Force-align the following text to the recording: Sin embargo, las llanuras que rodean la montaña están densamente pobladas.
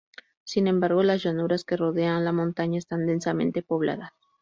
Sin 0.43 0.65
embargo, 0.65 1.03
las 1.03 1.21
llanuras 1.21 1.63
que 1.63 1.77
rodean 1.77 2.25
la 2.25 2.31
montaña 2.31 2.79
están 2.79 3.05
densamente 3.05 3.61
pobladas. 3.61 4.09